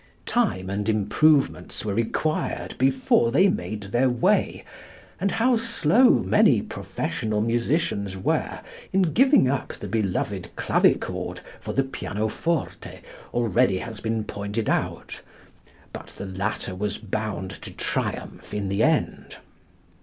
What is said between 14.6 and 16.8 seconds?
out. But the latter